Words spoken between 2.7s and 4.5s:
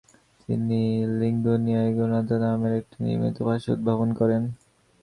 একটি নির্মিত ভাষা উদ্ভাবন করেন।